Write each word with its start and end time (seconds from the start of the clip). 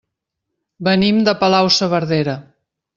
Venim 0.89 1.21
de 1.29 1.37
Palau-saverdera. 1.45 2.39